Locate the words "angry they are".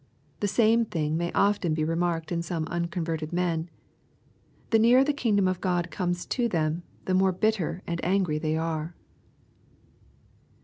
8.03-8.95